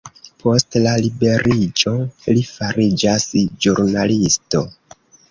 Post 0.43 0.75
la 0.83 0.93
liberiĝo 1.01 1.91
li 2.35 2.43
fariĝas 2.53 3.27
ĵurnalisto. 3.67 4.63